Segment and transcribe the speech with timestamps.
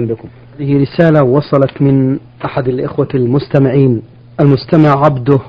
[0.00, 0.28] بكم.
[0.60, 4.02] هذه رسالة وصلت من أحد الإخوة المستمعين.
[4.40, 5.40] المستمع عبده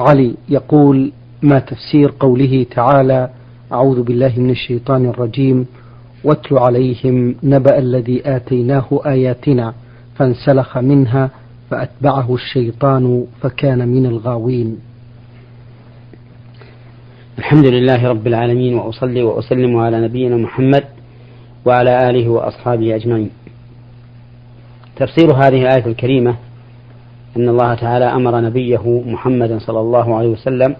[0.00, 3.30] علي يقول ما تفسير قوله تعالى
[3.72, 5.66] أعوذ بالله من الشيطان الرجيم
[6.24, 9.74] واتل عليهم نبأ الذي آتيناه آياتنا
[10.14, 11.30] فانسلخ منها
[11.70, 14.78] فأتبعه الشيطان فكان من الغاوين.
[17.38, 20.84] الحمد لله رب العالمين وأصلي وأسلم على نبينا محمد
[21.64, 23.30] وعلى آله وأصحابه أجمعين.
[24.96, 26.36] تفسير هذه الآية الكريمة
[27.36, 30.76] أن الله تعالى أمر نبيه محمدا صلى الله عليه وسلم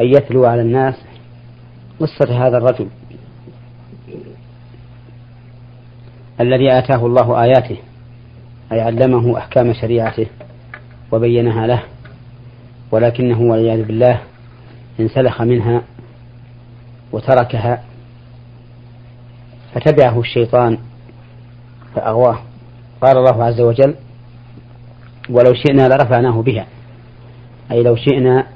[0.00, 0.94] أن يتلو على الناس
[2.00, 2.86] قصة هذا الرجل
[6.40, 7.76] الذي آتاه الله آياته
[8.72, 10.26] أي علمه أحكام شريعته
[11.12, 11.82] وبينها له
[12.92, 14.20] ولكنه والعياذ بالله
[15.00, 15.82] انسلخ منها
[17.12, 17.82] وتركها
[19.74, 20.78] فتبعه الشيطان
[21.94, 22.38] فأغواه.
[23.02, 23.94] قال الله عز وجل
[25.30, 26.66] ولو شئنا لرفعناه بها.
[27.70, 28.46] أي لو شئنا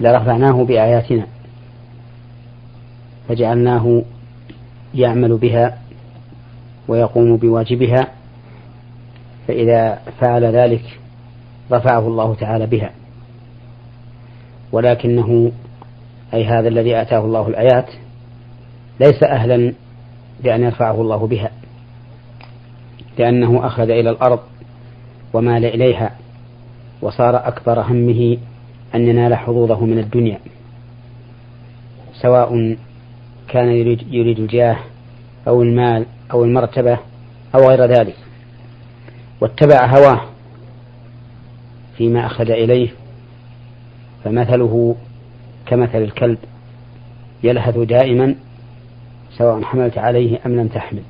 [0.00, 1.26] لرفعناه بآياتنا
[3.28, 4.02] فجعلناه
[4.94, 5.78] يعمل بها
[6.88, 8.08] ويقوم بواجبها
[9.48, 11.00] فإذا فعل ذلك
[11.72, 12.90] رفعه الله تعالى بها.
[14.72, 15.52] ولكنه
[16.34, 17.90] أي هذا الذي آتاه الله الآيات
[19.00, 19.72] ليس أهلا
[20.42, 21.50] بأن يرفعه الله بها
[23.18, 24.40] لأنه أخذ إلى الأرض
[25.32, 26.16] ومال إليها
[27.02, 28.38] وصار أكبر همه
[28.94, 30.38] أن ينال حظوظه من الدنيا.
[32.22, 32.76] سواء
[33.48, 34.76] كان يريد, يريد الجاه
[35.48, 36.98] أو المال أو المرتبة
[37.54, 38.16] أو غير ذلك
[39.40, 40.20] واتبع هواه
[41.96, 42.88] فيما أخذ إليه
[44.24, 44.96] فمثله
[45.66, 46.38] كمثل الكلب
[47.42, 48.34] يلهث دائما
[49.38, 51.02] سواء حملت عليه أم لم تحمل.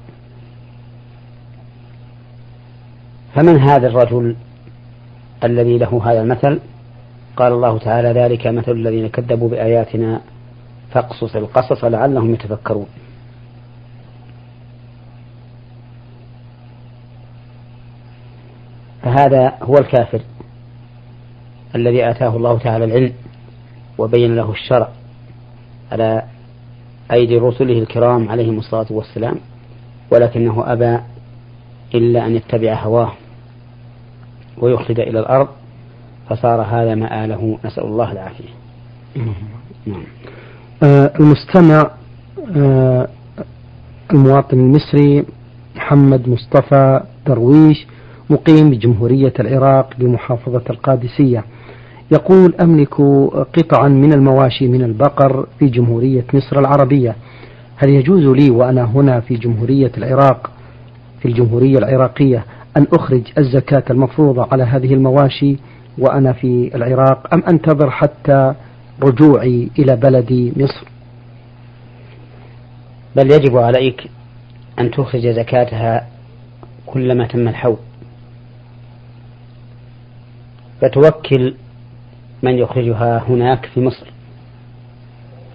[3.35, 4.37] فمن هذا الرجل
[5.45, 6.61] الذي له هذا المثل؟
[7.37, 10.21] قال الله تعالى ذلك مثل الذين كذبوا بآياتنا
[10.91, 12.87] فاقصص القصص لعلهم يتفكرون.
[19.03, 20.21] فهذا هو الكافر
[21.75, 23.13] الذي آتاه الله تعالى العلم
[23.99, 24.89] وبين له الشرع.
[25.93, 26.23] على
[27.13, 29.37] أيدي رسله الكرام عليهم الصلاة والسلام
[30.11, 30.99] ولكنه أبى
[31.95, 33.13] إلا أن يتبع هواه
[34.59, 35.49] ويخلد إلى الأرض
[36.29, 38.49] فصار هذا مآله نسأل الله العافية.
[39.87, 40.03] نعم.
[40.83, 41.91] آه المستمع
[42.57, 43.09] آه
[44.13, 45.25] المواطن المصري
[45.77, 47.87] محمد مصطفى درويش
[48.31, 51.45] مقيم بجمهورية العراق بمحافظة القادسية.
[52.13, 52.95] يقول أملك
[53.57, 57.17] قطعا من المواشي من البقر في جمهورية مصر العربية.
[57.77, 60.51] هل يجوز لي وأنا هنا في جمهورية العراق
[61.21, 62.45] في الجمهورية العراقية
[62.77, 65.57] أن أخرج الزكاة المفروضة على هذه المواشي
[65.99, 68.55] وأنا في العراق أم أنتظر حتى
[69.03, 70.87] رجوعي إلى بلدي مصر؟
[73.17, 74.11] بل يجب عليك
[74.79, 76.07] أن تخرج زكاتها
[76.87, 77.77] كلما تم الحول
[80.81, 81.55] فتوكل
[82.43, 84.07] من يخرجها هناك في مصر.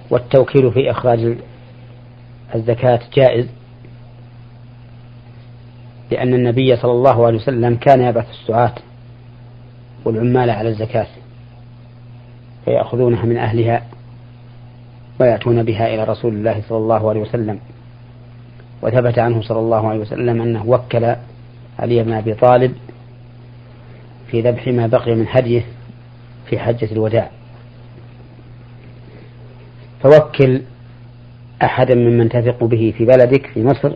[0.10, 1.38] والتوكيل في إخراج
[2.56, 3.48] الزكاة جائز
[6.12, 8.74] لأن النبي صلى الله عليه وسلم كان يبعث السعاة
[10.06, 11.08] والعمال على الزكاة
[12.66, 13.82] فيأخذونها من أهلها
[15.20, 17.60] ويأتون بها إلى رسول الله صلى الله عليه وسلم.
[18.82, 21.16] وثبت عنه صلى الله عليه وسلم أنه وكل
[21.80, 22.76] علي بن أبي طالب
[24.28, 25.64] في ذبح ما بقي من هديه
[26.50, 27.30] في حجة الوداع.
[30.04, 30.62] فوكل
[31.64, 33.96] أحدا ممن تثق به في بلدك في مصر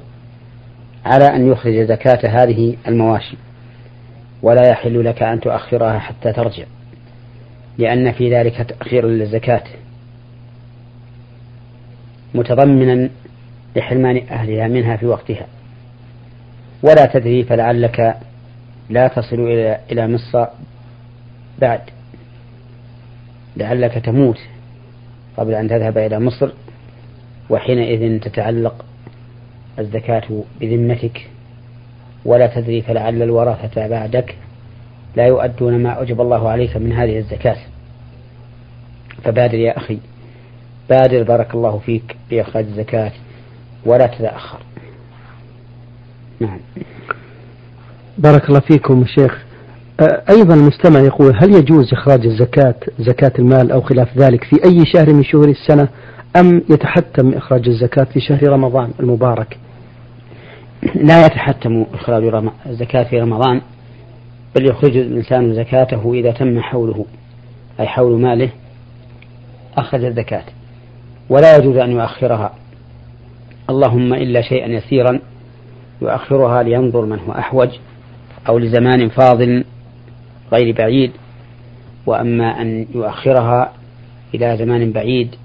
[1.05, 3.38] على أن يخرج زكاة هذه المواشي.
[4.41, 6.65] ولا يحل لك أن تؤخرها حتى ترجع
[7.77, 9.63] لأن في ذلك تأخير للزكاة.
[12.33, 13.09] متضمنا
[13.75, 15.47] لحرمان أهلها منها في وقتها.
[16.83, 18.18] ولا تدري فلعلك
[18.89, 20.45] لا تصل إلى إلى مصر
[21.62, 21.81] بعد.
[23.59, 24.39] لعلك تموت
[25.38, 26.51] قبل أن تذهب إلى مصر
[27.50, 28.85] وحينئذ تتعلق
[29.79, 31.29] الزكاة بذمتك.
[32.25, 34.35] ولا تدري فلعل الورثة بعدك.
[35.15, 37.57] لا يؤدون ما أوجب الله عليك من هذه الزكاة.
[39.23, 40.00] فبادر يا أخي
[40.89, 43.12] بادر بارك الله فيك بإخراج الزكاة
[43.85, 44.59] ولا تتأخر.
[46.39, 46.59] نعم.
[48.17, 49.49] بارك الله فيكم شيخ.
[50.30, 55.13] أيضا المستمع يقول هل يجوز إخراج الزكاة زكاة المال أو خلاف ذلك في أي شهر
[55.13, 55.88] من شهور السنة؟
[56.36, 59.57] أم يتحتم إخراج الزكاة في شهر رمضان المبارك؟
[60.96, 63.62] لا يتحتم إخراج الزكاة في رمضان
[64.56, 67.06] بل يخرج الإنسان زكاته إذا تم حوله
[67.80, 68.50] أي حول ماله
[69.78, 70.44] أخرج الزكاة.
[71.30, 72.54] ولا يجوز أن يؤخرها.
[73.69, 75.19] اللهم إلا شيئا يسيرا
[76.01, 77.69] يؤخرها لينظر من هو أحوج
[78.50, 79.63] أو لزمان فاضل
[80.54, 81.12] غير بعيد
[82.06, 83.74] وأما أن يؤخرها
[84.34, 85.36] إلى زمان بعيد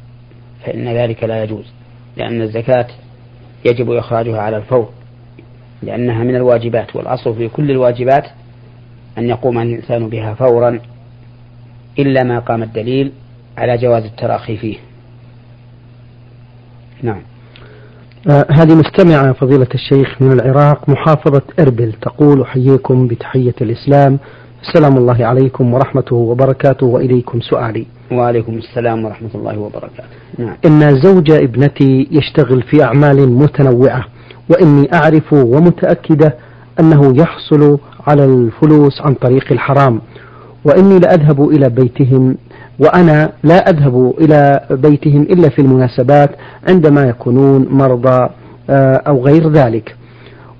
[0.64, 1.64] فإن ذلك لا يجوز
[2.16, 2.86] لأن الزكاة
[3.64, 4.88] يجب إخراجها على الفور
[5.82, 8.24] لأنها من الواجبات والأصل في كل الواجبات
[9.18, 10.80] أن يقوم الإنسان بها فورا
[11.98, 13.12] إلا ما قام الدليل
[13.58, 14.76] على جواز التراخي فيه.
[17.02, 17.22] نعم.
[18.30, 24.18] آه هذه مستمعة فضيلة الشيخ من العراق محافظة إربل تقول أحييكم بتحية الإسلام
[24.68, 27.86] السلام الله عليكم ورحمته وبركاته وإليكم سؤالي.
[28.12, 30.08] وعليكم السلام ورحمة الله وبركاته.
[30.38, 30.56] نعم.
[30.66, 34.04] إن زوج ابنتي يشتغل في أعمال متنوعة
[34.50, 36.34] وإني أعرف ومتأكدة
[36.80, 40.00] أنه يحصل على الفلوس عن طريق الحرام
[40.64, 42.36] وإني لأذهب إلى بيتهم
[42.78, 46.30] وأنا لا أذهب إلى بيتهم إلا في المناسبات
[46.68, 48.28] عندما يكونون مرضى
[48.70, 49.96] آه، أو غير ذلك.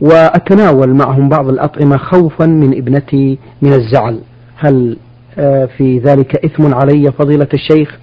[0.01, 4.21] وأتناول معهم بعض الأطعمة خوفا من ابنتي من الزعل.
[4.57, 4.97] هل
[5.39, 7.99] آه، في ذلك إثم علي فضيلة الشيخ؟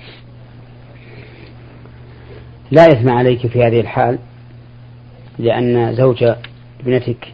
[2.71, 4.19] لا إثم عليك في هذه الحال
[5.39, 6.23] لأن زوج
[6.81, 7.27] ابنتك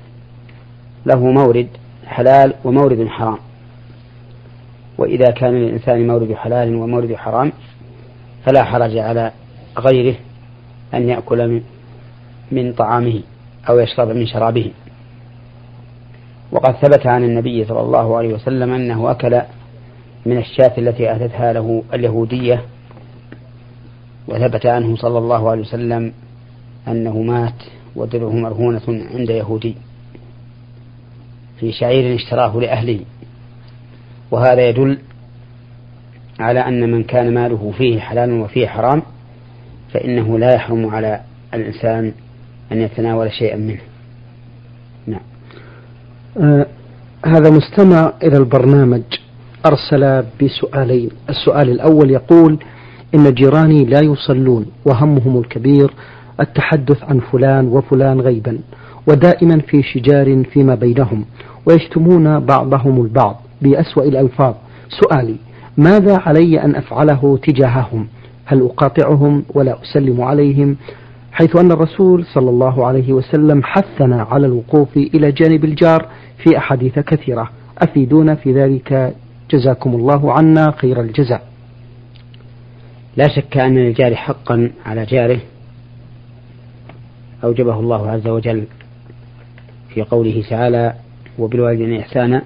[1.05, 1.67] له مورد
[2.05, 3.37] حلال ومورد حرام.
[4.97, 7.51] وإذا كان للإنسان مورد حلال ومورد حرام
[8.45, 9.31] فلا حرج على
[9.77, 10.15] غيره
[10.93, 11.61] أن يأكل
[12.51, 13.21] من طعامه.
[13.69, 14.71] أو يشرب من شرابه.
[16.51, 19.41] وقد ثبت عن النبي صلى الله عليه وسلم أنه أكل
[20.25, 22.61] من الشاة التي أتتها له اليهودية
[24.27, 26.13] وثبت عنه صلى الله عليه وسلم
[26.87, 27.63] أنه مات
[27.95, 29.75] ودرعه مرهونة عند يهودي
[31.59, 32.99] في شعير اشتراه لأهله.
[34.31, 34.97] وهذا يدل
[36.39, 39.01] على أن من كان ماله فيه حلال وفيه حرام
[39.93, 41.21] فإنه لا يحرم على
[41.53, 42.13] الإنسان
[42.71, 43.81] أن يتناول شيئا منه.
[45.07, 45.21] نعم.
[46.37, 46.65] آه
[47.25, 49.01] هذا مستمع إلى البرنامج.
[49.65, 51.09] أرسل بسؤالين.
[51.29, 52.57] السؤال الأول يقول
[53.15, 55.93] إن جيراني لا يصلون وهمهم الكبير
[56.39, 58.59] التحدث عن فلان وفلان غيبا
[59.07, 61.25] ودائما في شجار فيما بينهم
[61.65, 64.53] ويشتمون بعضهم البعض بأسوأ الألفاظ.
[64.89, 65.35] سؤالي
[65.77, 68.07] ماذا علي أن أفعله تجاههم؟
[68.45, 70.77] هل أقاطعهم ولا أسلم عليهم؟
[71.37, 76.05] حيث أن الرسول صلى الله عليه وسلم حثنا على الوقوف إلى جانب الجار
[76.37, 77.49] في أحاديث كثيرة.
[77.77, 79.15] أفيدونا في ذلك؟
[79.51, 81.47] جزاكم الله عنا خير الجزاء.
[83.17, 85.39] لا شك أن للجار حقا على جاره.
[87.43, 88.63] أوجبه الله عز وجل
[89.89, 90.93] في قوله تعالى
[91.39, 92.41] وبالوالدين إحسانا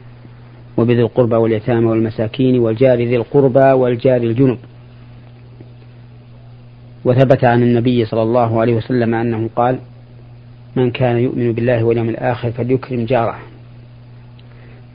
[0.78, 4.58] وبذي القربى واليتامى والمساكين والجار ذي القربى والجار الجنب
[7.06, 9.80] وثبت عن النبي صلى الله عليه وسلم أنه قال
[10.76, 13.40] من كان يؤمن بالله واليوم الآخر فليكرم جاره.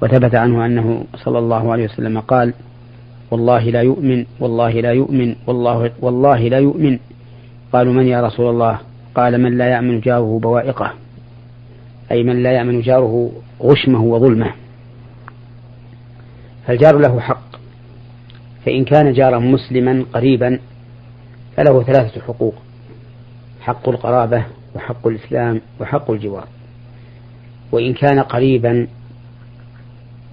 [0.02, 2.54] وثبت عنه أنه صلى الله عليه وسلم قال
[3.30, 6.98] والله لا يؤمن والله لا يؤمن والله والله لا يؤمن.
[7.72, 8.78] قالوا من يا رسول الله؟
[9.14, 10.92] قال من لا يأمن جاره بوائقه.
[12.12, 13.30] أي من لا يأمن جاره
[13.62, 14.52] غشمه وظلمه.
[16.66, 17.56] فالجار له حق
[18.64, 20.58] فإن كان جارا مسلما قريبا
[21.56, 22.54] فله ثلاثة حقوق
[23.60, 24.44] حق القرابة
[24.74, 26.48] وحق الإسلام وحق الجوار.
[27.72, 28.88] وإن كان قريبا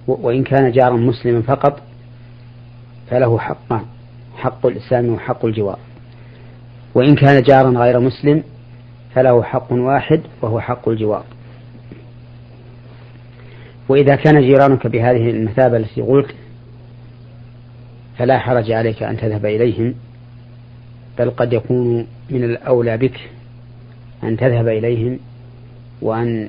[0.06, 1.82] وإن كان جارا مسلما فقط
[3.10, 3.84] فله حقان
[4.36, 5.78] حق الإسلام وحق الجوار.
[6.94, 8.42] وإن كان جارا غير مسلم
[9.14, 11.24] فله حق واحد وهو حق الجوار.
[13.88, 16.34] وإذا كان جيرانك بهذه المثابة التي قلت
[18.18, 19.94] فلا حرج عليك أن تذهب إليهم.
[21.18, 23.30] بل قد يكون من الأولى بك
[24.24, 25.18] أن تذهب إليهم
[26.02, 26.48] وأن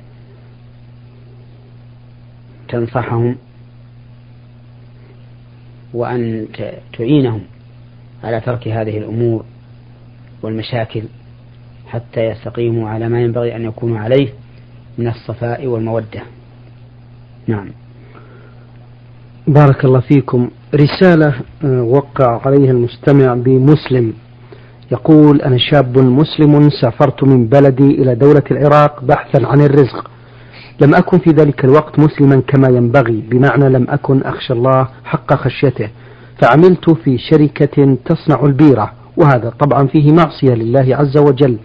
[2.69, 3.35] تنصحهم
[5.93, 6.47] وأن
[6.97, 7.41] تعينهم
[8.23, 9.45] على ترك هذه الأمور
[10.41, 11.03] والمشاكل
[11.87, 14.29] حتى يستقيموا على ما ينبغي أن يكونوا عليه
[14.97, 16.21] من الصفاء والمودة.
[17.47, 17.69] نعم.
[19.47, 20.49] بارك الله فيكم.
[20.75, 24.13] رسالة آه، وقع عليها المستمع بمسلم.
[24.91, 30.09] يقول أنا شاب مسلم سافرت من بلدي إلى دولة العراق بحثا عن الرزق.
[30.81, 35.89] لم أكن في ذلك الوقت مسلما كما ينبغي بمعنى لم أكن أخشى الله حق خشيته
[36.41, 41.57] فعملت في شركة تصنع البيرة وهذا طبعا فيه معصية لله عز وجل.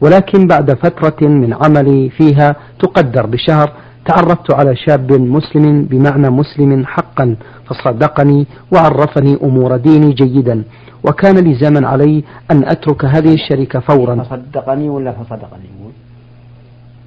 [0.00, 3.72] ولكن بعد فترة من عملي فيها تقدر بشهر
[4.06, 7.36] تعرفت على شاب مسلم بمعنى مسلم حقا
[7.66, 10.62] فصدقني وعرفني أمور ديني جيدا
[11.04, 14.22] وكان لزاما علي أن أترك هذه الشركة فورا.
[14.22, 15.70] فصدقني ولا فصدقني؟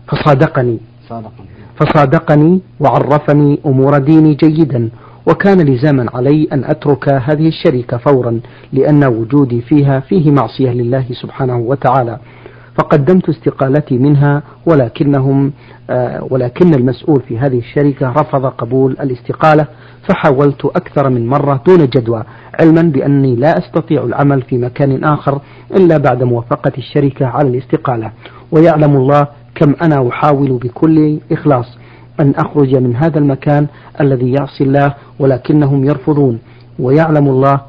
[0.07, 0.79] فصادقني.
[1.09, 1.47] صادقني.
[1.75, 4.89] فصادقني وعرفني أمور ديني جيدا
[5.27, 8.39] وكان لزاما علي أن أترك هذه الشركة فورا
[8.73, 12.19] لأن وجودي فيها فيه معصية لله سبحانه وتعالى.
[12.79, 15.51] فقدمت استقالتي منها ولكنهم
[15.89, 19.67] آه، ولكن المسؤول في هذه الشركة رفض قبول الاستقالة
[20.07, 22.23] فحاولت أكثر من مرة دون جدوى
[22.59, 25.41] علما بأني لا أستطيع العمل في مكان آخر
[25.75, 28.11] إلا بعد موافقة الشركة على الاستقالة.
[28.51, 31.77] ويعلم الله كم أنا أحاول بكل إخلاص
[32.19, 33.67] أن أخرج من هذا المكان
[34.01, 36.39] الذي يعصي الله ولكنهم يرفضون.
[36.79, 37.61] ويعلم الله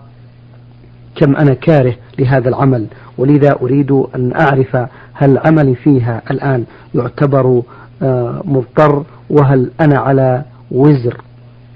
[1.16, 2.86] كم أنا كاره لهذا العمل.
[3.18, 4.76] ولذا أريد أن أعرف
[5.12, 7.62] هل عملي فيها الآن يعتبر
[8.02, 11.20] آه، مضطر وهل أنا على وزر؟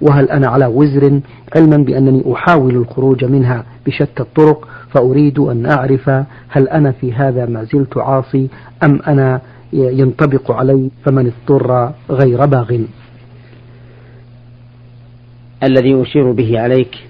[0.01, 1.21] وهل أنا على وزر؟
[1.57, 6.09] علما بأنني أحاول الخروج منها بشتى الطرق فأريد أن أعرف
[6.49, 8.49] هل أنا في هذا ما زلت عاصي
[8.83, 9.41] أم أنا
[9.73, 12.79] ينطبق علي فمن اضطر غير باغ.
[15.63, 17.09] الذي أشير به عليك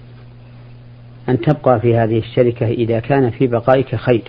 [1.29, 4.23] أن تبقى في هذه الشركة إذا كان في بقائك خير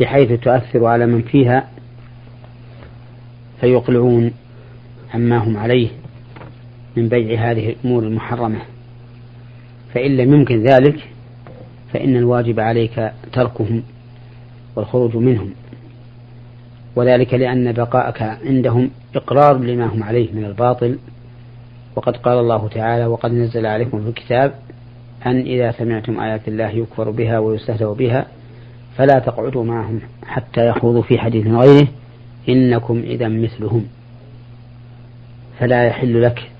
[0.00, 1.68] بحيث تؤثر على من فيها
[3.60, 4.32] فيقلعون
[5.14, 5.88] عما هم عليه
[6.96, 8.58] من بيع هذه الأمور المحرمة.
[9.94, 11.08] فإن لم يمكن ذلك
[11.92, 13.82] فإن الواجب عليك تركهم
[14.76, 15.50] والخروج منهم
[16.96, 20.98] وذلك لأن بقاءك عندهم إقرار لما هم عليه من الباطل.
[21.96, 24.54] وقد قال الله تعالى وقد نزل عليكم في الكتاب
[25.26, 28.26] أن إذا سمعتم آيات الله يكفر بها ويستهزأ بها
[28.96, 31.88] فلا تقعدوا معهم حتى يخوضوا في حديث غيره
[32.48, 33.86] إنكم إذا مثلهم
[35.60, 36.50] فلا يحل لك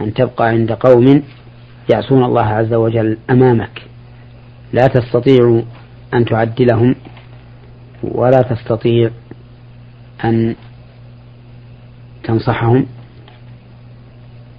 [0.00, 1.22] أن تبقى عند قوم
[1.90, 3.82] يعصون الله عز وجل أمامك
[4.72, 5.62] لا تستطيع
[6.14, 6.94] أن تعدلهم
[8.02, 9.10] ولا تستطيع
[10.24, 10.54] أن
[12.24, 12.86] تنصحهم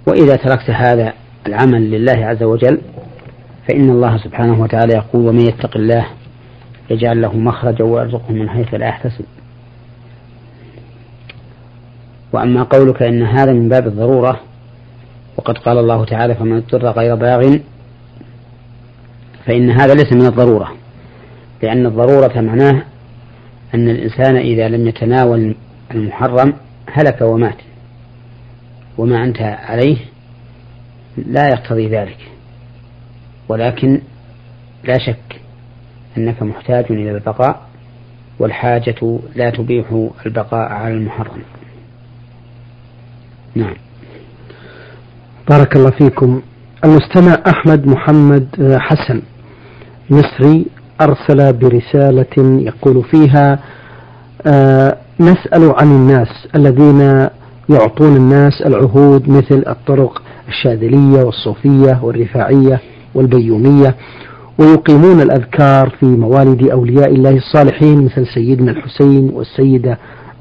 [0.06, 1.12] وإذا تركت هذا
[1.46, 2.80] العمل لله عز وجل
[3.70, 6.06] فإن الله سبحانه وتعالى يقول ومن يتق الله
[6.90, 9.24] يجعل له مخرجا ويرزقه من حيث لا يحتسب.
[12.32, 14.40] وأما قولك إن هذا من باب الضرورة
[15.36, 17.56] وقد قال الله تعالى فمن اضطر غير باغ
[19.46, 20.72] فإن هذا ليس من الضرورة
[21.62, 22.82] لأن الضرورة معناه
[23.74, 25.54] أن الإنسان إذا لم يتناول
[25.94, 26.52] المحرم
[26.92, 27.58] هلك ومات
[28.98, 29.96] وما أنت عليه
[31.16, 32.29] لا يقتضي ذلك.
[33.50, 34.00] ولكن
[34.84, 35.40] لا شك
[36.18, 37.60] أنك محتاج إلى البقاء
[38.38, 41.42] والحاجة لا تبيح البقاء على المحرم.
[43.54, 43.74] نعم.
[45.50, 46.42] بارك الله فيكم.
[46.84, 49.22] المستمع أحمد محمد حسن
[50.10, 50.66] مصري
[51.00, 53.58] أرسل برسالة يقول فيها
[54.46, 57.28] آه، نسأل عن الناس الذين
[57.68, 62.80] يعطون الناس العهود مثل الطرق الشاذلية والصوفية والرفاعية.
[63.14, 63.96] والبيومية
[64.58, 69.98] ويقيمون الأذكار في موالد أولياء الله الصالحين مثل سيدنا الحسين والسيدة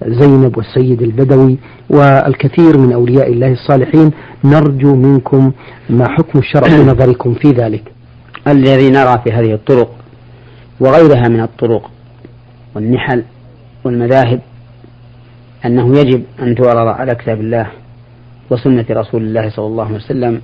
[0.08, 1.58] زينب والسيد البدوي
[1.90, 4.12] والكثير من أولياء الله الصالحين.
[4.44, 5.52] نرجو منكم
[5.90, 7.84] ما حكم الشرع في نظركم في ذلك.
[8.48, 9.92] الذي نرى في هذه الطرق
[10.80, 11.92] وغيرها من الطرق
[12.76, 13.24] والنحل
[13.84, 14.40] والمذاهب
[15.66, 17.68] أنه يجب أن تعرض على كتاب الله
[18.50, 20.42] وسنة رسول الله صلى الله عليه وسلم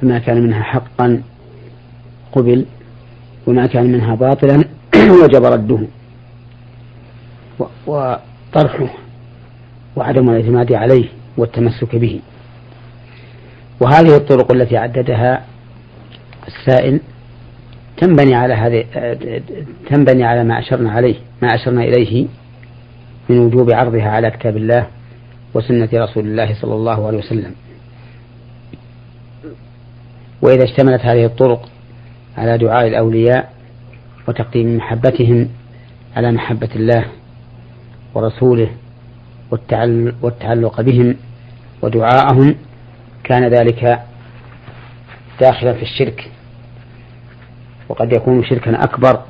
[0.00, 1.22] فما كان منها حقا
[2.32, 2.66] قبل
[3.46, 4.64] وما كان منها باطلا
[5.22, 5.78] وجب رده
[7.86, 8.88] وطرحه
[9.96, 12.20] وعدم الاعتماد عليه والتمسك به.
[13.80, 15.44] وهذه الطرق التي عددها
[16.46, 17.00] السائل
[17.96, 18.84] تنبني على هذه
[19.90, 22.26] تنبني على ما أشرنا عليه ما أشرنا إليه
[23.28, 24.86] من وجوب عرضها على كتاب الله
[25.54, 27.54] وسنة رسول الله صلى الله عليه وسلم.
[30.44, 31.68] وإذا اشتملت هذه الطرق
[32.36, 33.52] على دعاء الأولياء
[34.28, 35.48] وتقديم محبتهم
[36.16, 37.04] على محبة الله
[38.14, 38.70] ورسوله
[40.22, 41.16] والتعلق بهم
[41.82, 42.54] ودعاءهم
[43.24, 44.00] كان ذلك
[45.40, 46.30] داخلا في الشرك.
[47.88, 49.20] وقد يكون شركا أكبر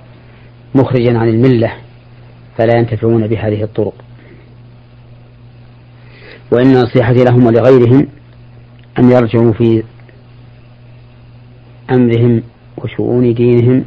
[0.74, 1.72] مخرجا عن الملة
[2.58, 3.94] فلا ينتفعون بهذه الطرق.
[6.52, 8.08] وإن نصيحتي لهم ولغيرهم
[8.98, 9.82] أن يرجعوا في
[11.90, 12.42] أمرهم
[12.78, 13.84] وشؤون دينهم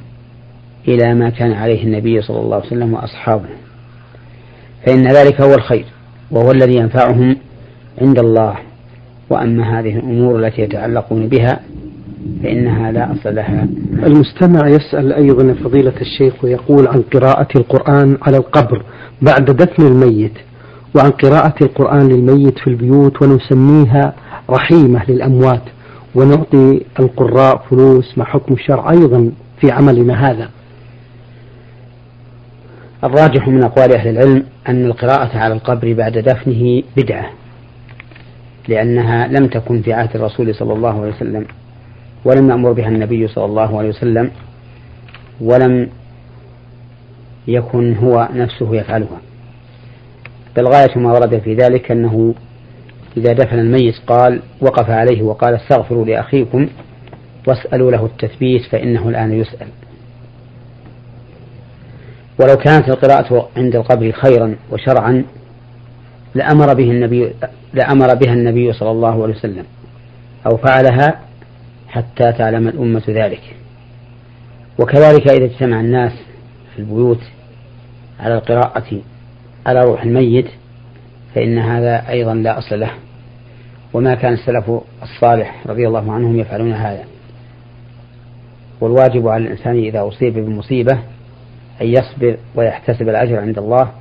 [0.88, 3.50] إلى ما كان عليه النبي صلى الله عليه وسلم وأصحابه.
[4.86, 5.86] فإن ذلك هو الخير
[6.32, 7.38] وهو الذي ينفعهم
[8.02, 8.56] عند الله.
[9.30, 11.60] وأما هذه الأمور التي يتعلقون بها
[12.44, 13.68] فإنها لا أصل لها.
[13.94, 18.84] المستمع يسأل أيضا فضيلة الشيخ ويقول عن قراءة القرآن على القبر
[19.22, 20.34] بعد دفن الميت
[20.96, 24.14] وعن قراءة القرآن للميت في البيوت ونسميها
[24.50, 25.62] رحيمة للأموات.
[26.18, 29.32] ونعطي القراء فلوس ما حكم الشرع أيضا
[29.62, 30.50] في عملنا هذا.
[33.04, 37.30] الراجح من أقوال أهل العلم أن القراءة على القبر بعد دفنه بدعة
[38.68, 41.46] لأنها لم تكن في عهد الرسول صلى الله عليه وسلم
[42.26, 44.32] ولم يأمر بها النبي صلى الله عليه وسلم
[45.42, 45.90] ولم
[47.48, 49.22] يكن هو نفسه يفعلها.
[50.58, 52.36] بل غاية ما ورد في ذلك أنه
[53.18, 56.68] إذا دفن الميت قال وقف عليه وقال استغفروا لأخيكم
[57.48, 59.68] واسألوا له التثبيت فإنه الآن يسأل.
[62.40, 65.26] ولو كانت القراءة عند القبر خيرا وشرعا
[66.36, 67.34] لأمر به النبي
[67.74, 69.66] لأمر بها النبي صلى الله عليه وسلم
[70.46, 71.20] أو فعلها
[71.88, 73.42] حتى تعلم الأمة ذلك.
[74.80, 76.12] وكذلك إذا اجتمع الناس
[76.74, 77.22] في البيوت
[78.20, 79.02] على القراءة
[79.66, 80.48] على روح الميت
[81.36, 82.92] فإن هذا أيضا لا أصل له.
[83.94, 84.72] وما كان السلف
[85.04, 87.04] الصالح رضي الله عنهم يفعلون هذا.
[88.82, 90.94] والواجب على الإنسان إذا أصيب بمصيبة
[91.82, 93.92] أن يصبر ويحتسب الأجر عند الله.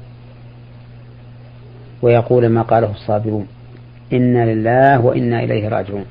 [2.03, 3.47] ويقول ما قاله الصابرون
[4.13, 6.05] إنا لله وإنا إليه راجعون.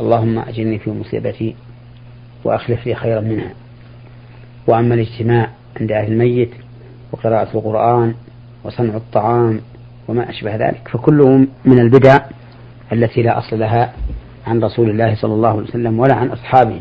[0.00, 1.56] اللهم أجرني في مصيبتي
[2.44, 3.50] وأخلف لي خيرا منها.
[4.66, 6.50] وأما الاجتماع عند أهل الميت
[7.12, 8.14] وقراءة القرآن
[8.64, 9.60] وصنع الطعام
[10.08, 12.18] وما أشبه ذلك فكله من البدع
[12.92, 13.92] التي لا أصل لها
[14.46, 16.80] عن رسول الله صلى الله عليه وسلم ولا عن أصحابه.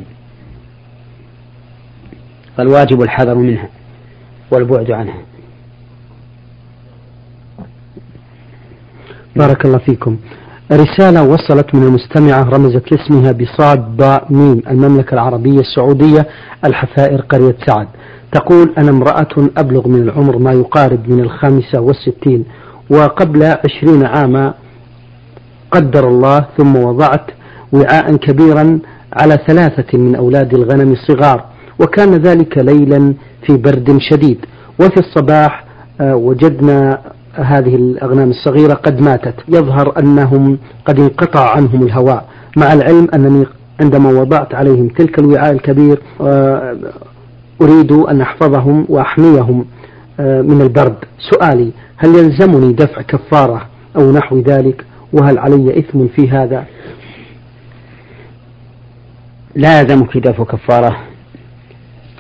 [2.58, 3.70] فالواجب الحذر منها
[4.52, 5.18] والبعد عنها.
[9.36, 10.18] بارك الله فيكم.
[10.72, 16.28] رسالة وصلت من المستمعة رمزت لاسمها بصاد باء ميم المملكة العربية السعودية
[16.66, 17.88] الحفائر قرية سعد.
[18.32, 22.46] تقول أنا امرأة أبلغ من العمر ما يقارب من الخامسة والستين
[22.90, 24.54] وقبل عشرين عاما
[25.72, 27.26] قدر الله ثم وضعت
[27.74, 28.80] وعاء كبيرا
[29.14, 31.44] على ثلاثة من أولاد الغنم الصغار.
[31.80, 33.14] وكان ذلك ليلا
[33.46, 34.46] في برد شديد.
[34.80, 35.66] وفي الصباح
[36.02, 37.00] آه، وجدنا
[37.34, 39.36] هذه الأغنام الصغيرة قد ماتت.
[39.48, 42.26] يظهر أنهم قد انقطع عنهم الهواء
[42.58, 43.46] مع العلم أنني
[43.82, 46.76] عندما وضعت عليهم تلك الوعاء الكبير آه،
[47.62, 49.66] أريد أن أحفظهم وأحميهم
[50.20, 50.96] آه، من البرد.
[51.32, 53.62] سؤالي هل يلزمني دفع كفارة
[53.96, 56.66] أو نحو ذلك؟ وهل علي إثم في هذا؟
[59.56, 60.98] لا يلزمك دفع كفارة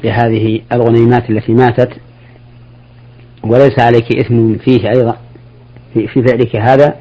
[0.03, 1.89] لهذه الغنيمات التي ماتت
[3.43, 5.17] وليس عليك إثم فيه أيضا
[5.93, 6.95] في, فعلك هذا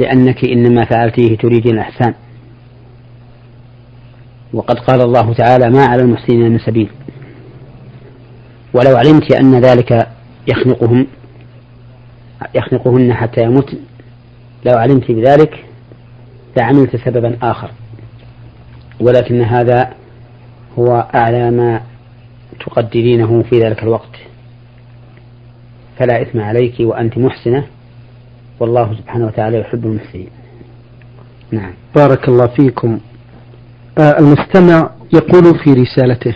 [0.00, 2.14] لأنك إنما فعلتيه تريدين الإحسان.
[4.52, 6.90] وقد قال الله تعالى ما على المحسنين من سبيل
[8.74, 10.08] ولو علمت أن ذلك
[10.48, 11.06] يخنقهم
[12.54, 13.76] يخنقهن حتى يموت
[14.64, 15.64] لو علمت بذلك
[16.56, 17.70] لعملت سببا آخر.
[19.00, 19.90] ولكن هذا
[20.78, 21.80] هو أعلى ما
[22.60, 24.16] تقدرينه في ذلك الوقت.
[25.98, 27.66] فلا إثم عليك وأنت محسنة.
[28.60, 30.28] والله سبحانه وتعالى يحب المحسنين.
[31.50, 31.72] نعم.
[31.96, 33.00] بارك الله فيكم.
[33.98, 36.34] آه المستمع يقول في رسالته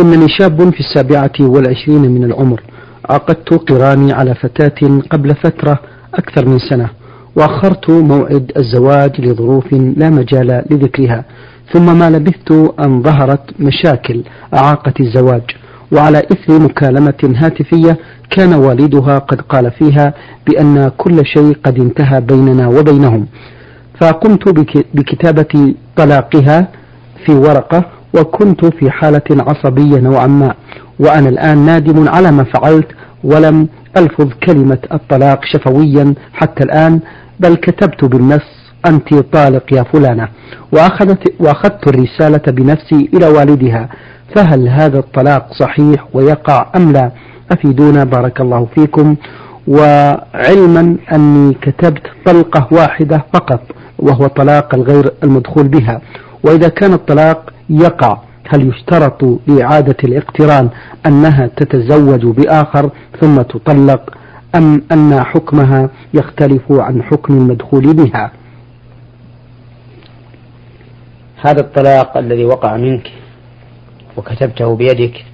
[0.00, 2.62] إنني شاب في السابعة والعشرين من العمر
[3.10, 5.78] عقدت قراني على فتاة قبل فترة
[6.14, 6.90] أكثر من سنة.
[7.36, 11.24] وأخرت موعد الزواج لظروف لا مجال لذكرها
[11.72, 14.22] ثم ما لبثت أن ظهرت مشاكل
[14.54, 15.42] أعاقت الزواج
[15.92, 17.98] وعلى إثر مكالمة هاتفية
[18.30, 20.14] كان والدها قد قال فيها
[20.46, 23.26] بأن كل شيء قد انتهى بيننا وبينهم.
[24.00, 24.48] فقمت
[24.94, 26.68] بكتابة طلاقها
[27.26, 30.54] في ورقة وكنت في حالة عصبية نوعا ما
[30.98, 32.86] وأنا الآن نادم على ما فعلت
[33.24, 37.00] ولم ألفظ كلمة الطلاق شفويا حتى الآن
[37.40, 40.28] بل كتبت بالنص أنت طالق يا فلانة
[40.72, 43.88] وأخذت, وأخذت الرسالة بنفسي إلى والدها
[44.34, 47.10] فهل هذا الطلاق صحيح ويقع أم لا؟
[47.52, 49.16] أفيدونا بارك الله فيكم.
[49.68, 53.60] وعلما أني كتبت طلقة واحدة فقط
[53.98, 56.00] وهو طلاق الغير المدخول بها.
[56.44, 58.18] وإذا كان الطلاق يقع
[58.48, 60.68] هل يشترط لإعادة الاقتران
[61.06, 64.10] أنها تتزوج بآخر ثم تطلق؟
[64.54, 68.32] أم أن حكمها يختلف عن حكم المدخول بها.
[71.44, 73.12] هذا الطلاق الذي وقع منك
[74.16, 75.24] وكتبته بيدك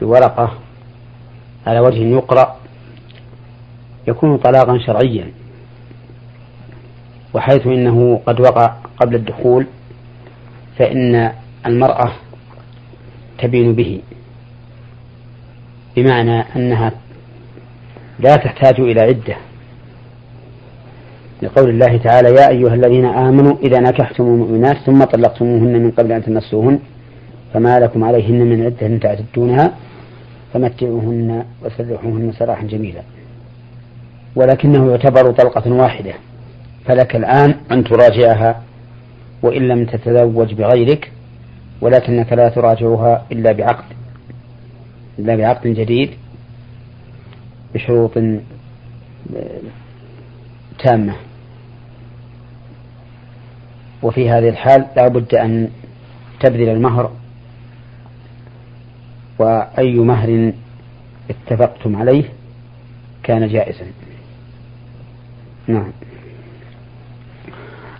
[0.00, 0.52] بورقة
[1.66, 2.56] على وجه يقرأ
[4.08, 5.32] يكون طلاقا شرعيا
[7.34, 8.66] وحيث إنه قد وقع
[9.00, 9.66] قبل الدخول
[10.78, 11.32] فإن
[11.66, 12.12] المرأة
[13.38, 14.00] تبين به
[15.96, 16.92] بمعنى أنها
[18.18, 19.36] لا تحتاج إلى عدة.
[21.42, 26.24] لقول الله تعالى يا أيها الذين آمنوا إذا نكحتم المؤمنات ثم طلقتموهن من قبل أن
[26.24, 26.78] تمسوهن
[27.54, 29.72] فما لكم عليهن من عدة تعتدونها
[30.52, 33.02] فمتعوهن وسرحوهن سراحا جميلا.
[34.36, 36.12] ولكنه يعتبر طلقة واحدة
[36.84, 38.62] فلك الآن أن تراجعها
[39.42, 41.12] وإن لم تتزوج بغيرك
[41.80, 43.84] ولكنك لا تراجعها إلا بعقد
[45.18, 46.10] إلا بعقد جديد
[47.74, 48.12] بشروط
[50.78, 51.14] تامة.
[54.02, 55.70] وفي هذه الحال لا بد أن
[56.40, 57.12] تبذل المهر.
[59.38, 60.52] وأي مهر
[61.30, 62.24] اتفقتم عليه
[63.22, 63.86] كان جائزا.
[65.66, 65.92] نعم.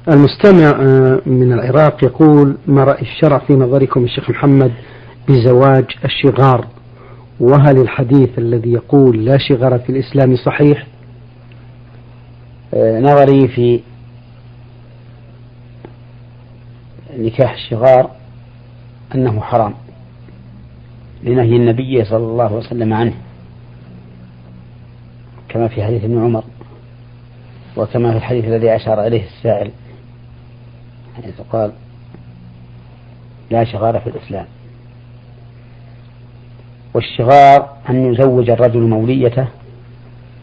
[0.09, 4.73] المستمع آه، من العراق يقول ما رأي الشرع في نظركم الشيخ محمد
[5.29, 6.67] بزواج الشغار.
[7.41, 10.87] وهل الحديث الذي يقول لا شغار في الإسلام صحيح؟
[12.75, 13.81] آه، نظري في
[17.19, 18.11] نكاح الشغار
[19.15, 19.75] أنه حرام
[21.23, 23.15] لنهي النبي صلى الله عليه وسلم عنه
[25.49, 26.45] كما في حديث ابن عمر
[27.77, 29.71] وكما في الحديث الذي أشار إليه السائل
[31.17, 31.73] حيث قال
[33.51, 34.47] لا شغار في الإسلام.
[36.95, 39.47] والشغار أن يزوج الرجل موليته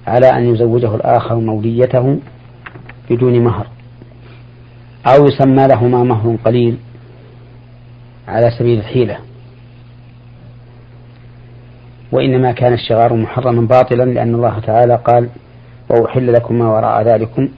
[0.08, 2.20] على أن يزوجه الآخر موليته
[3.10, 3.68] بدون مهر
[5.06, 6.78] أو يسمى لهما مهر قليل
[8.28, 9.18] على سبيل الحيلة.
[12.12, 15.30] وإنما كان الشغار محرما باطلا لأن الله تعالى قال
[15.90, 17.50] وأحل لكم ما وراء ذلكم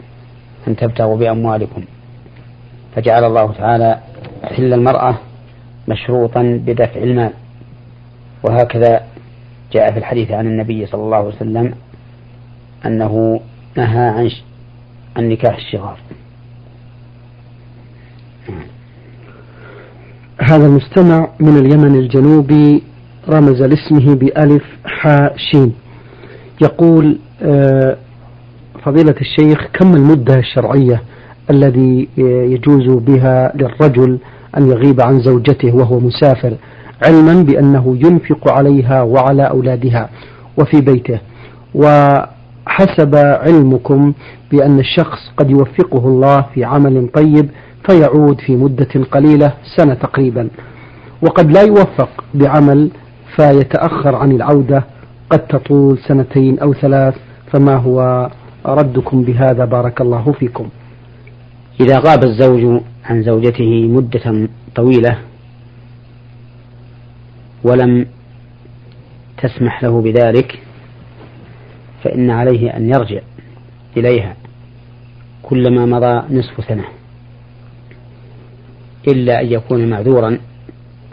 [0.67, 1.84] أن تبتغوا بأموالكم
[2.95, 4.00] فجعل الله تعالى
[4.43, 5.15] حل المرأة
[5.88, 7.32] مشروطا بدفع المال.
[8.43, 9.04] وهكذا
[9.73, 11.73] جاء في الحديث عن النبي صلى الله عليه وسلم
[12.86, 13.39] أنه
[13.78, 14.30] نهى عن
[15.17, 15.97] عن نكاح الشغار.
[20.41, 22.84] هذا المستمع من اليمن الجنوبي
[23.30, 25.73] رمز لاسمه بألف حاء شين.
[26.62, 27.97] يقول آه،
[28.84, 31.02] فضيلة الشيخ كم المدة الشرعية
[31.50, 32.08] الذي
[32.54, 34.19] يجوز بها للرجل
[34.58, 36.58] أن يغيب عن زوجته وهو مسافر؟
[37.05, 40.10] علما بأنه ينفق عليها وعلى أولادها
[40.57, 41.19] وفي بيته.
[41.75, 44.13] وحسب علمكم
[44.51, 47.49] بأن الشخص قد يوفقه الله في عمل طيب
[47.89, 50.49] فيعود في مدة قليلة سنة تقريبا.
[51.21, 52.89] وقد لا يوفق بعمل
[53.36, 54.83] فيتأخر عن العودة
[55.29, 57.15] قد تطول سنتين أو ثلاث
[57.51, 58.29] فما هو
[58.65, 60.69] ردكم بهذا؟ بارك الله فيكم.
[61.79, 65.17] إذا غاب الزوج عن زوجته مدة طويلة
[67.63, 68.05] ولم
[69.37, 70.59] تسمح له بذلك
[72.03, 73.19] فإن عليه أن يرجع
[73.97, 74.35] إليها
[75.43, 76.85] كلما مضى نصف سنة
[79.07, 80.39] إلا أن يكون معذورا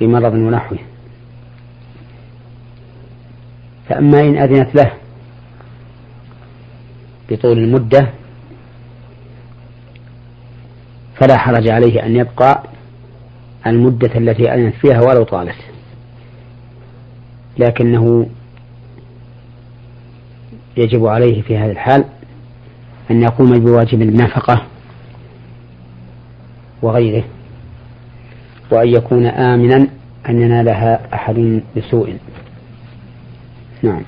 [0.01, 0.79] بمرض ونحوه.
[3.89, 4.93] فأما إن أذنت له
[7.31, 8.11] بطول المدة
[11.17, 12.63] فلا حرج عليه أن يبقى
[13.67, 15.74] المدة التي أذنت فيها ولو طالت.
[17.59, 18.27] لكنه
[20.77, 22.05] يجب عليه في هذا الحال
[23.11, 24.63] أن يقوم بواجب النفقة
[26.83, 27.25] وغيره
[28.71, 29.89] وأن يكون آمنا
[30.29, 32.17] أن ينالها أحد بسوء.
[33.83, 34.03] نعم.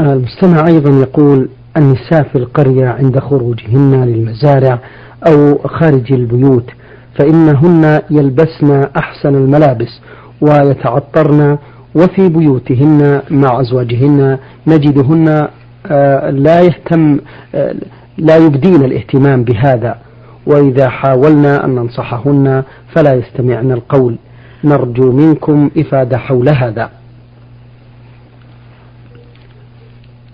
[0.00, 4.78] المستمع أيضا يقول النساء في القرية عند خروجهن للمزارع
[5.26, 6.70] أو خارج البيوت
[7.14, 10.00] فإنهن يلبسن أحسن الملابس
[10.42, 11.58] ويتعطرن
[11.94, 15.48] وفي بيوتهن مع أزواجهن نجدهن
[15.86, 17.20] آه، لا يهتم
[17.54, 17.74] آه،
[18.18, 19.98] لا يبدين الاهتمام بهذا.
[20.46, 22.62] وإذا حاولنا أن ننصحهن
[22.94, 24.16] فلا يستمعن القول.
[24.64, 26.90] نرجو منكم إفادة حول هذا.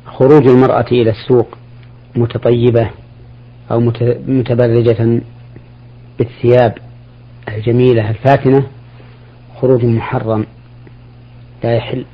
[0.07, 1.49] خروج المرأة إلى السوق
[2.17, 2.91] متطيبة
[3.71, 3.81] أو
[4.29, 5.21] متبرجة
[6.19, 6.75] بالثياب
[7.49, 8.67] الجميلة الفاتنة
[9.61, 10.47] خروج محرم
[11.65, 12.05] لا يحل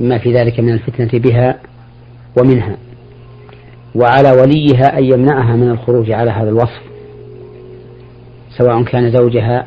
[0.00, 1.60] إما في ذلك من الفتنة بها
[2.38, 2.76] ومنها
[3.94, 6.82] وعلى وليها أن يمنعها من الخروج على هذا الوصف
[8.58, 9.66] سواء كان زوجها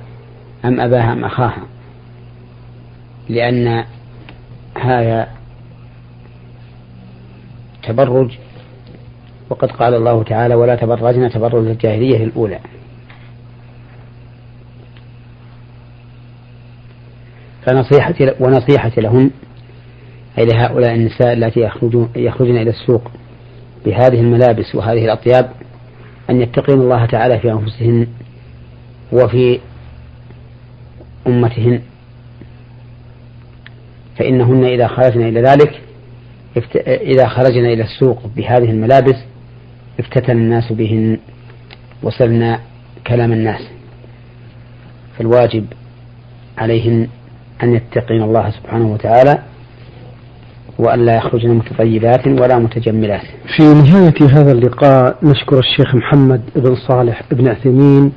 [0.65, 1.63] أم أباها أم أخاها
[3.29, 3.83] لأن
[4.77, 5.27] هذا
[7.83, 8.31] تبرج
[9.49, 12.59] وقد قال الله تعالى ولا تبرجنا تبرج الجاهلية الأولى.
[17.65, 19.31] فنصيحتي ونصيحتي لهن
[20.37, 23.11] أي لهؤلاء النساء التي يخرجون يخرجن إلى السوق
[23.85, 25.51] بهذه الملابس وهذه الأطياب
[26.29, 28.07] أن يتقين الله تعالى في أنفسهن
[29.11, 29.59] وفي
[31.27, 31.81] أمتهن.
[34.17, 35.81] فإنهن إذا خرجن إلى ذلك
[36.87, 39.15] إذا خرجنا إلى السوق بهذه الملابس
[39.99, 41.17] افتتن الناس بهن
[42.03, 42.59] وسلنا
[43.07, 43.61] كلام الناس.
[45.17, 45.65] فالواجب
[46.57, 47.07] عليهن
[47.63, 49.39] أن يتقين الله سبحانه وتعالى
[50.79, 53.21] وأن لا يخرجن متطيبات ولا متجملات.
[53.57, 58.11] في نهاية هذا اللقاء نشكر الشيخ محمد بن صالح بن عثيمين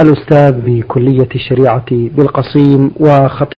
[0.00, 3.57] الأستاذ بكلية الشريعة بالقصيم وخطيب